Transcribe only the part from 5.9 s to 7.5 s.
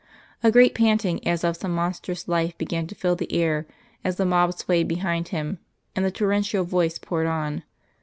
and the torrential voice poured